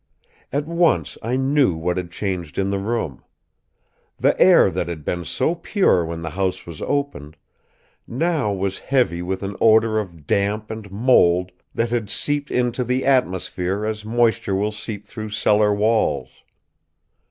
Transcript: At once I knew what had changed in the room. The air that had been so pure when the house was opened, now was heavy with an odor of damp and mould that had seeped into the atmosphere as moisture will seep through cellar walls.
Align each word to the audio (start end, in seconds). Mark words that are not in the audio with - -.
At 0.51 0.65
once 0.65 1.15
I 1.21 1.35
knew 1.35 1.75
what 1.75 1.97
had 1.97 2.09
changed 2.09 2.57
in 2.57 2.71
the 2.71 2.79
room. 2.79 3.23
The 4.17 4.35
air 4.41 4.71
that 4.71 4.87
had 4.87 5.05
been 5.05 5.25
so 5.25 5.53
pure 5.53 6.03
when 6.03 6.21
the 6.21 6.31
house 6.31 6.65
was 6.65 6.81
opened, 6.81 7.37
now 8.07 8.51
was 8.51 8.79
heavy 8.79 9.21
with 9.21 9.43
an 9.43 9.55
odor 9.61 9.99
of 9.99 10.25
damp 10.25 10.71
and 10.71 10.91
mould 10.91 11.51
that 11.75 11.91
had 11.91 12.09
seeped 12.09 12.49
into 12.49 12.83
the 12.83 13.05
atmosphere 13.05 13.85
as 13.85 14.03
moisture 14.03 14.55
will 14.55 14.71
seep 14.71 15.05
through 15.05 15.29
cellar 15.29 15.71
walls. 15.71 16.29